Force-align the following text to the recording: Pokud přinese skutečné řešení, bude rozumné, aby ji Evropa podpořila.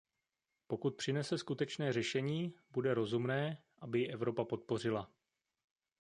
Pokud 0.67 0.95
přinese 0.95 1.37
skutečné 1.37 1.93
řešení, 1.93 2.53
bude 2.71 2.93
rozumné, 2.93 3.63
aby 3.81 3.99
ji 3.99 4.07
Evropa 4.11 4.45
podpořila. 4.45 5.11